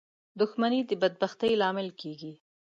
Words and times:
•دښمني 0.39 0.81
د 0.89 0.91
بدبختۍ 1.01 1.51
لامل 1.61 1.89
کېږي. 2.01 2.33